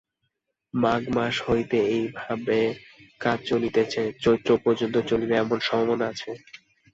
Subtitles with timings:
[0.73, 2.57] মাঘ মাস হইতে এইভাবে
[3.21, 6.31] কাজ চলিতেছে, চৈত্র পর্যন্ত চলিবে এমন সম্ভাবনা আছে।